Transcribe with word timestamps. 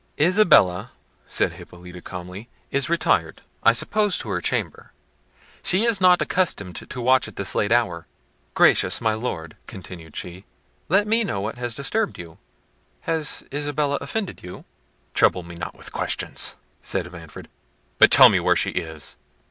"Isabella," 0.19 0.93
said 1.27 1.51
Hippolita 1.51 2.01
calmly, 2.01 2.49
"is 2.71 2.89
retired, 2.89 3.43
I 3.61 3.71
suppose, 3.71 4.17
to 4.17 4.29
her 4.29 4.41
chamber: 4.41 4.93
she 5.61 5.83
is 5.83 6.01
not 6.01 6.23
accustomed 6.23 6.75
to 6.89 6.99
watch 6.99 7.27
at 7.27 7.35
this 7.35 7.53
late 7.53 7.71
hour. 7.71 8.07
Gracious 8.55 8.99
my 8.99 9.13
Lord," 9.13 9.57
continued 9.67 10.15
she, 10.15 10.43
"let 10.89 11.05
me 11.05 11.23
know 11.23 11.39
what 11.39 11.59
has 11.59 11.75
disturbed 11.75 12.17
you. 12.17 12.39
Has 13.01 13.43
Isabella 13.53 13.99
offended 14.01 14.41
you?" 14.41 14.65
"Trouble 15.13 15.43
me 15.43 15.53
not 15.53 15.75
with 15.75 15.91
questions," 15.91 16.55
said 16.81 17.11
Manfred, 17.11 17.47
"but 17.99 18.09
tell 18.09 18.29
me 18.29 18.39
where 18.39 18.55
she 18.55 18.71
is." 18.71 19.17